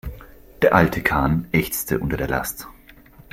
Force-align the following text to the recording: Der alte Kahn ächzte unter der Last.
Der 0.63 0.73
alte 0.73 1.03
Kahn 1.03 1.47
ächzte 1.51 1.99
unter 1.99 2.17
der 2.17 2.27
Last. 2.27 2.65